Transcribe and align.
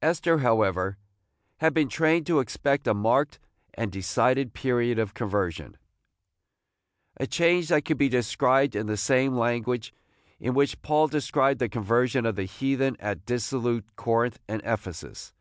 Esther, 0.00 0.38
however, 0.38 0.98
had 1.56 1.74
been 1.74 1.88
trained 1.88 2.24
to 2.28 2.38
expect 2.38 2.86
a 2.86 2.94
marked 2.94 3.40
and 3.74 3.90
decided 3.90 4.52
period 4.54 5.00
of 5.00 5.14
conversion,– 5.14 5.76
a 7.16 7.26
change 7.26 7.66
that 7.70 7.84
could 7.84 7.98
be 7.98 8.08
described 8.08 8.76
in 8.76 8.86
the 8.86 8.96
same 8.96 9.34
language 9.36 9.92
in 10.38 10.54
which 10.54 10.80
Paul 10.82 11.08
described 11.08 11.58
the 11.58 11.68
conversion 11.68 12.24
of 12.24 12.36
the 12.36 12.44
heathen 12.44 12.96
at 13.00 13.26
dissolute 13.26 13.96
Corinth 13.96 14.38
and 14.46 14.62
Ephesus. 14.64 15.32